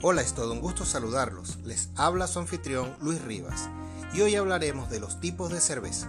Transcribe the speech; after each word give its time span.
Hola, 0.00 0.22
es 0.22 0.32
todo 0.32 0.52
un 0.52 0.60
gusto 0.60 0.84
saludarlos. 0.84 1.58
Les 1.64 1.88
habla 1.96 2.28
su 2.28 2.38
anfitrión 2.38 2.94
Luis 3.00 3.20
Rivas 3.20 3.68
y 4.14 4.20
hoy 4.20 4.36
hablaremos 4.36 4.88
de 4.90 5.00
los 5.00 5.18
tipos 5.18 5.50
de 5.50 5.60
cerveza. 5.60 6.08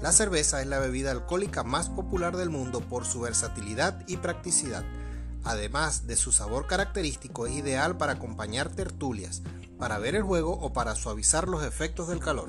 La 0.00 0.12
cerveza 0.12 0.62
es 0.62 0.66
la 0.66 0.78
bebida 0.78 1.10
alcohólica 1.10 1.62
más 1.62 1.90
popular 1.90 2.38
del 2.38 2.48
mundo 2.48 2.80
por 2.80 3.04
su 3.04 3.20
versatilidad 3.20 4.02
y 4.06 4.16
practicidad. 4.16 4.82
Además 5.44 6.06
de 6.06 6.16
su 6.16 6.32
sabor 6.32 6.66
característico, 6.66 7.46
es 7.46 7.54
ideal 7.54 7.98
para 7.98 8.12
acompañar 8.14 8.70
tertulias, 8.70 9.42
para 9.76 9.98
ver 9.98 10.14
el 10.14 10.22
juego 10.22 10.52
o 10.52 10.72
para 10.72 10.94
suavizar 10.94 11.48
los 11.48 11.62
efectos 11.64 12.08
del 12.08 12.20
calor. 12.20 12.48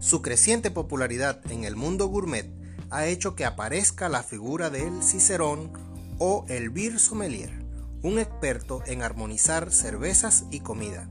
Su 0.00 0.22
creciente 0.22 0.72
popularidad 0.72 1.40
en 1.52 1.62
el 1.62 1.76
mundo 1.76 2.08
gourmet 2.08 2.50
ha 2.90 3.06
hecho 3.06 3.36
que 3.36 3.44
aparezca 3.44 4.08
la 4.08 4.24
figura 4.24 4.70
del 4.70 5.04
Cicerón 5.04 5.70
o 6.18 6.44
el 6.48 6.70
Beer 6.70 6.98
Sommelier, 6.98 7.63
un 8.04 8.18
experto 8.18 8.82
en 8.84 9.02
armonizar 9.02 9.72
cervezas 9.72 10.44
y 10.50 10.60
comida. 10.60 11.08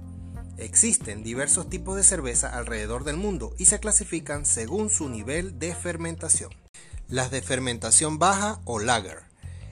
Existen 0.58 1.24
diversos 1.24 1.68
tipos 1.68 1.96
de 1.96 2.04
cerveza 2.04 2.56
alrededor 2.56 3.04
del 3.04 3.18
mundo 3.18 3.56
y 3.58 3.66
se 3.66 3.80
clasifican 3.80 4.46
según 4.46 4.92
su 4.92 5.10
nivel 5.10 5.58
de 5.58 5.74
fermentación. 5.74 6.52
Las 7.10 7.32
de 7.32 7.42
fermentación 7.42 8.20
baja 8.20 8.62
o 8.66 8.78
lager 8.78 9.24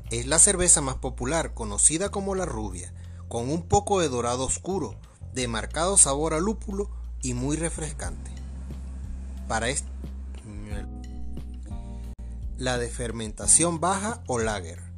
es 0.09 0.25
la 0.25 0.39
cerveza 0.39 0.81
más 0.81 0.95
popular, 0.95 1.53
conocida 1.53 2.09
como 2.09 2.33
la 2.33 2.45
rubia, 2.45 2.91
con 3.27 3.51
un 3.51 3.67
poco 3.67 4.01
de 4.01 4.09
dorado 4.09 4.43
oscuro, 4.43 4.95
de 5.31 5.47
marcado 5.47 5.97
sabor 5.97 6.33
a 6.33 6.39
lúpulo 6.39 6.89
y 7.21 7.35
muy 7.35 7.55
refrescante. 7.55 8.31
Para 9.47 9.67
la 12.57 12.79
de 12.79 12.89
fermentación 12.89 13.79
baja 13.79 14.23
o 14.25 14.39
lager 14.39 14.90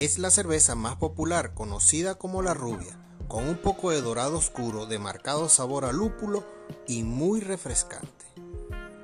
es 0.00 0.18
la 0.18 0.30
cerveza 0.30 0.74
más 0.74 0.96
popular, 0.96 1.54
conocida 1.54 2.16
como 2.16 2.42
la 2.42 2.54
rubia, 2.54 2.98
con 3.28 3.48
un 3.48 3.56
poco 3.56 3.90
de 3.90 4.02
dorado 4.02 4.36
oscuro, 4.36 4.86
de 4.86 4.98
marcado 4.98 5.48
sabor 5.48 5.84
a 5.84 5.92
lúpulo 5.92 6.44
y 6.86 7.02
muy 7.02 7.40
refrescante. 7.40 8.26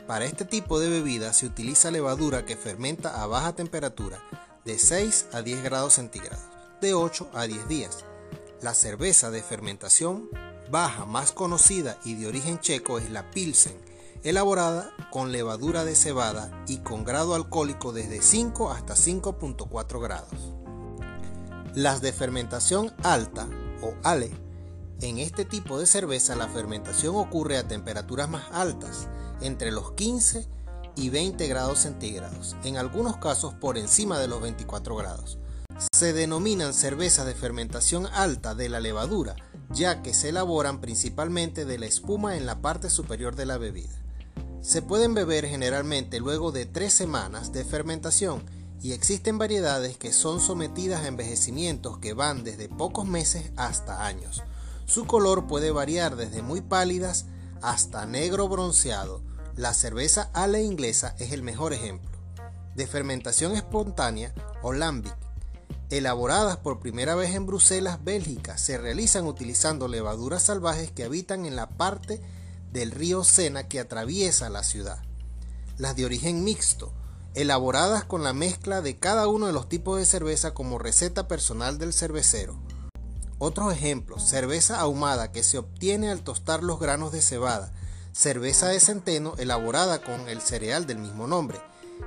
Para 0.07 0.27
este 0.27 0.45
tipo 0.45 0.81
de 0.81 0.91
bebida 0.91 1.33
se 1.33 1.47
utiliza 1.47 1.91
levadura 1.91 2.45
que 2.45 2.57
fermenta 2.57 3.23
a 3.23 3.27
baja 3.27 3.55
temperatura 3.55 4.23
de 4.65 4.79
6 4.79 5.29
a 5.33 5.43
10 5.43 5.63
grados 5.63 5.95
centígrados, 5.95 6.45
de 6.81 6.95
8 6.95 7.31
a 7.33 7.47
10 7.47 7.69
días. 7.69 8.05
La 8.61 8.75
cerveza 8.75 9.31
de 9.31 9.43
fermentación 9.43 10.29
baja 10.71 11.07
más 11.07 11.33
conocida 11.33 11.99
y 12.05 12.15
de 12.15 12.27
origen 12.27 12.61
checo 12.61 12.99
es 12.99 13.11
la 13.11 13.31
Pilsen, 13.31 13.81
elaborada 14.25 14.93
con 15.11 15.33
levadura 15.33 15.85
de 15.85 15.95
cebada 15.95 16.65
y 16.67 16.79
con 16.79 17.05
grado 17.05 17.35
alcohólico 17.35 17.93
desde 17.93 18.21
5 18.21 18.71
hasta 18.71 18.95
5.4 18.95 20.01
grados. 20.01 20.62
Las 21.75 22.03
de 22.03 22.13
fermentación 22.13 22.93
alta 23.03 23.49
o 23.81 23.95
ale. 24.03 24.31
En 25.01 25.19
este 25.19 25.47
tipo 25.47 25.79
de 25.79 25.87
cerveza 25.87 26.37
la 26.37 26.47
fermentación 26.47 27.17
ocurre 27.17 27.57
a 27.57 27.67
temperaturas 27.67 28.29
más 28.29 28.45
altas, 28.53 29.09
entre 29.41 29.73
los 29.73 29.93
15 29.93 30.47
y 30.97 31.09
20 31.09 31.49
grados 31.49 31.79
centígrados, 31.79 32.57
en 32.63 32.77
algunos 32.77 33.17
casos 33.17 33.55
por 33.55 33.79
encima 33.79 34.19
de 34.19 34.29
los 34.29 34.43
24 34.43 34.97
grados. 34.97 35.39
Se 35.93 36.13
denominan 36.13 36.75
cervezas 36.75 37.25
de 37.25 37.35
fermentación 37.35 38.07
alta 38.07 38.55
de 38.55 38.69
la 38.69 38.81
levadura, 38.81 39.35
ya 39.71 40.03
que 40.03 40.13
se 40.13 40.29
elaboran 40.29 40.83
principalmente 40.83 41.65
de 41.65 41.79
la 41.79 41.87
espuma 41.87 42.37
en 42.37 42.45
la 42.45 42.61
parte 42.61 42.91
superior 42.91 43.35
de 43.35 43.47
la 43.47 43.57
bebida. 43.57 43.99
Se 44.61 44.83
pueden 44.83 45.15
beber 45.15 45.47
generalmente 45.47 46.21
luego 46.21 46.53
de 46.53 46.67
tres 46.67 46.93
semanas 46.93 47.51
de 47.51 47.65
fermentación 47.65 48.45
y 48.83 48.93
existen 48.93 49.39
variedades 49.39 49.97
que 49.97 50.13
son 50.13 50.41
sometidas 50.41 51.05
a 51.05 51.09
envejecimientos 51.09 51.99
que 51.99 52.15
van 52.15 52.43
desde 52.43 52.69
pocos 52.69 53.07
meses 53.07 53.53
hasta 53.57 54.05
años. 54.05 54.43
Su 54.87 55.07
color 55.07 55.47
puede 55.47 55.71
variar 55.71 56.17
desde 56.17 56.43
muy 56.43 56.61
pálidas 56.61 57.27
hasta 57.63 58.05
negro 58.07 58.49
bronceado. 58.49 59.23
La 59.55 59.73
cerveza 59.73 60.31
ale 60.33 60.63
inglesa 60.65 61.15
es 61.19 61.33
el 61.33 61.43
mejor 61.43 61.73
ejemplo. 61.73 62.11
De 62.75 62.89
fermentación 62.89 63.53
espontánea 63.53 64.35
o 64.63 64.73
lambic, 64.73 65.15
elaboradas 65.91 66.57
por 66.57 66.81
primera 66.81 67.15
vez 67.15 67.35
en 67.35 67.47
Bruselas, 67.47 68.03
Bélgica, 68.03 68.59
se 68.59 68.79
realizan 68.79 69.27
utilizando 69.27 69.87
levaduras 69.87 70.43
salvajes 70.43 70.91
que 70.91 71.05
habitan 71.05 71.47
en 71.47 71.55
la 71.55 71.69
parte 71.69 72.21
del 72.73 72.91
río 72.91 73.23
Sena 73.23 73.69
que 73.69 73.79
atraviesa 73.79 74.51
la 74.51 74.65
ciudad. 74.65 75.03
Las 75.79 75.95
de 75.95 76.05
origen 76.05 76.43
mixto, 76.43 76.93
elaboradas 77.35 78.05
con 78.05 78.23
la 78.23 78.33
mezcla 78.33 78.83
de 78.83 78.99
cada 78.99 79.27
uno 79.29 79.47
de 79.47 79.53
los 79.53 79.69
tipos 79.69 79.99
de 79.99 80.05
cerveza 80.05 80.53
como 80.53 80.79
receta 80.79 81.29
personal 81.29 81.79
del 81.79 81.93
cervecero. 81.93 82.61
Otros 83.39 83.73
ejemplos, 83.73 84.23
cerveza 84.29 84.79
ahumada 84.79 85.33
que 85.33 85.43
se 85.43 85.59
obtiene 85.59 86.11
al 86.11 86.23
tostar 86.23 86.63
los 86.63 86.79
granos 86.79 87.11
de 87.13 87.23
cebada, 87.23 87.73
cerveza 88.13 88.69
de 88.69 88.81
centeno 88.81 89.35
elaborada 89.39 90.03
con 90.03 90.29
el 90.29 90.41
cereal 90.41 90.87
del 90.87 90.99
mismo 90.99 91.27
nombre. 91.27 91.61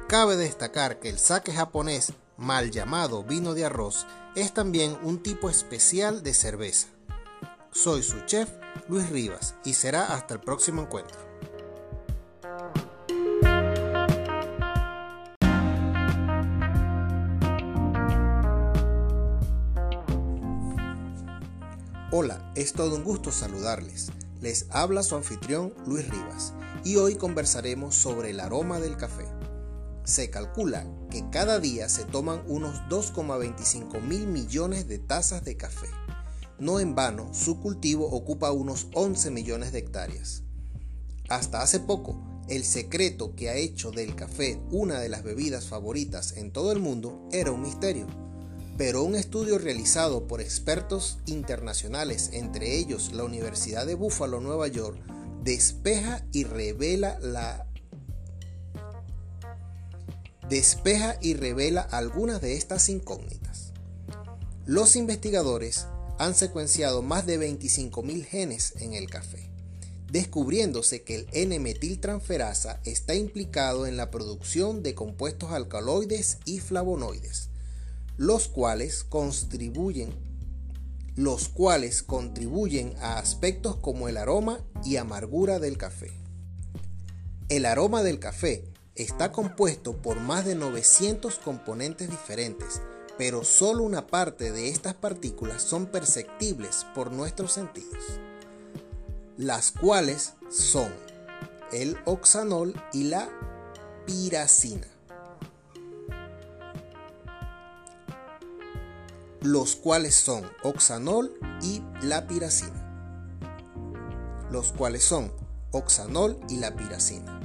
Cabe 0.08 0.38
destacar 0.38 1.00
que 1.00 1.09
el 1.09 1.19
sake 1.19 1.52
japonés, 1.52 2.13
mal 2.38 2.72
llamado 2.72 3.24
vino 3.24 3.53
de 3.53 3.66
arroz, 3.66 4.06
es 4.36 4.53
también 4.53 4.97
un 5.03 5.24
tipo 5.24 5.50
especial 5.50 6.22
de 6.24 6.34
cerveza. 6.34 6.88
Soy 7.72 8.03
su 8.03 8.22
chef, 8.25 8.50
Luis 8.88 9.09
Rivas, 9.09 9.56
y 9.66 9.74
será 9.74 10.13
hasta 10.13 10.36
el 10.36 10.40
próximo 10.40 10.84
encuentro. 10.84 11.19
Hola, 22.12 22.52
es 22.54 22.74
todo 22.74 22.96
un 22.96 23.04
gusto 23.04 23.32
saludarles. 23.32 24.12
Les 24.40 24.68
habla 24.70 25.02
su 25.02 25.16
anfitrión 25.16 25.74
Luis 25.88 26.08
Rivas 26.08 26.54
y 26.84 26.98
hoy 26.98 27.16
conversaremos 27.16 27.96
sobre 27.96 28.30
el 28.30 28.40
aroma 28.42 28.80
del 28.80 28.96
café. 28.96 29.26
Se 30.04 30.30
calcula 30.30 30.86
que 31.10 31.28
cada 31.32 31.60
día 31.60 31.90
se 31.90 32.06
toman 32.06 32.44
unos 32.48 32.76
2,25 32.90 34.02
mil 34.02 34.28
millones 34.28 34.88
de 34.88 35.00
tazas 35.00 35.44
de 35.44 35.58
café. 35.58 35.88
No 36.60 36.80
en 36.80 36.94
vano, 36.94 37.34
su 37.34 37.60
cultivo 37.60 38.06
ocupa 38.12 38.52
unos 38.52 38.86
11 38.94 39.32
millones 39.32 39.72
de 39.72 39.80
hectáreas. 39.80 40.44
Hasta 41.28 41.64
hace 41.64 41.80
poco, 41.80 42.22
el 42.48 42.66
secreto 42.66 43.36
que 43.36 43.50
ha 43.50 43.56
hecho 43.56 43.90
del 43.90 44.16
café 44.16 44.62
una 44.70 45.00
de 45.00 45.10
las 45.10 45.24
bebidas 45.24 45.66
favoritas 45.66 46.38
en 46.38 46.52
todo 46.52 46.72
el 46.72 46.80
mundo 46.80 47.28
era 47.32 47.52
un 47.52 47.64
misterio 47.64 48.25
pero 48.78 49.03
un 49.03 49.16
estudio 49.16 49.58
realizado 49.58 50.28
por 50.28 50.41
expertos 50.41 51.19
internacionales, 51.25 52.31
entre 52.34 52.78
ellos 52.78 53.13
la 53.13 53.24
Universidad 53.24 53.86
de 53.86 53.96
Buffalo, 53.96 54.41
Nueva 54.41 54.68
York, 54.68 55.00
despeja 55.44 56.25
y 56.31 56.44
revela 56.44 57.18
la 57.19 57.68
despeja 60.50 61.18
y 61.22 61.34
revela 61.34 61.81
algunas 61.81 62.41
de 62.41 62.56
estas 62.56 62.90
incógnitas. 62.90 63.72
Los 64.66 64.96
investigadores 64.96 65.88
han 66.19 66.36
secuenciado 66.36 67.02
más 67.02 67.25
de 67.25 67.40
25.000 67.40 68.25
genes 68.25 68.74
en 68.80 68.94
el 68.94 69.09
café, 69.09 69.50
descubriéndose 70.12 71.03
que 71.03 71.16
el 71.16 71.28
N-metiltransferasa 71.31 72.80
está 72.84 73.16
implicado 73.16 73.88
en 73.88 73.97
la 73.97 74.12
producción 74.12 74.84
de 74.84 74.94
compuestos 74.94 75.52
alcaloides 75.52 76.38
y 76.46 76.59
flavonoides 76.59 77.44
los 78.18 78.48
cuales 78.48 79.03
contribuyen 79.03 80.26
los 81.16 81.48
cuales 81.48 82.03
contribuyen 82.03 82.94
a 83.02 83.18
aspectos 83.18 83.78
como 83.78 84.09
el 84.09 84.18
aroma 84.18 84.59
y 84.84 84.98
amargura 84.98 85.59
del 85.59 85.78
café. 85.78 86.12
El 87.48 87.66
aroma 87.66 88.04
del 88.04 88.20
café 88.20 88.66
está 88.96 89.31
compuesto 89.31 89.96
por 89.96 90.20
más 90.20 90.46
de 90.46 90.56
900 90.56 91.40
componentes 91.40 92.09
diferentes, 92.09 92.81
pero 93.18 93.45
solo 93.45 93.84
una 93.84 94.07
parte 94.07 94.51
de 94.51 94.69
estas 94.69 94.94
partículas 94.94 95.62
son 95.62 95.86
perceptibles 95.86 96.86
por 96.94 97.12
nuestros 97.12 97.54
sentidos, 97.54 98.04
las 99.38 99.72
cuales 99.72 100.34
son 100.50 100.92
el 101.72 101.98
oxanol 102.06 102.74
y 102.92 103.04
la 103.04 103.30
piracina. 104.06 104.88
Los 109.45 109.75
cuales 109.75 110.15
son 110.15 110.44
oxanol 110.63 111.38
y 111.62 111.83
la 112.01 112.25
piracina. 112.25 112.81
Los 114.50 114.71
cuales 114.71 115.03
son 115.03 115.31
oxanol 115.69 116.39
y 116.50 116.57
la 116.57 116.75
piracina. 116.75 117.39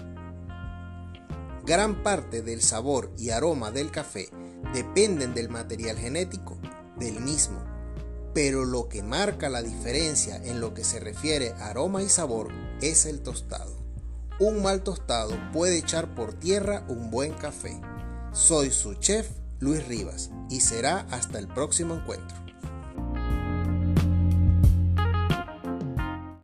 Gran 1.67 2.02
parte 2.02 2.41
del 2.41 2.62
sabor 2.62 3.12
y 3.19 3.31
aroma 3.31 3.70
del 3.70 3.91
café 3.91 4.31
dependen 4.73 5.35
del 5.35 5.50
material 5.50 5.99
genético 5.99 6.58
del 6.99 7.20
mismo, 7.20 7.62
pero 8.32 8.64
lo 8.64 8.88
que 8.88 9.03
marca 9.03 9.50
la 9.50 9.62
diferencia 9.62 10.37
en 10.37 10.58
lo 10.61 10.73
que 10.73 10.85
se 10.85 11.00
refiere 11.00 11.53
a 11.58 11.69
aroma 11.69 12.03
y 12.03 12.08
sabor 12.08 12.49
es 12.81 13.05
el 13.05 13.20
tostado. 13.20 13.76
Un 14.38 14.62
mal 14.62 14.82
tostado 14.82 15.37
puede 15.53 15.76
echar 15.76 16.14
por 16.14 16.32
tierra 16.32 16.82
un 16.88 17.11
buen 17.11 17.35
café. 17.35 17.79
Soy 18.32 18.70
su 18.70 18.94
chef 18.94 19.29
Luis 19.61 19.87
Rivas 19.87 20.31
y 20.49 20.61
será 20.61 21.07
hasta 21.11 21.39
el 21.39 21.47
próximo 21.47 21.95
encuentro. 21.95 22.50